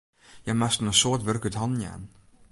Hja 0.43 0.53
moast 0.59 0.81
in 0.85 0.93
soad 1.01 1.21
wurk 1.25 1.45
út 1.49 1.59
hannen 1.59 1.81
jaan. 1.83 2.03